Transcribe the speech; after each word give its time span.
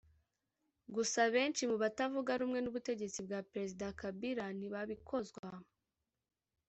Gusa 0.95 1.21
benshi 1.35 1.63
mu 1.71 1.77
batavuga 1.83 2.31
rumwe 2.41 2.59
n’ubutegetsi 2.61 3.19
bwa 3.25 3.39
Perezida 3.51 3.85
Kabila 4.01 4.45
ntibabikozwa 4.57 5.47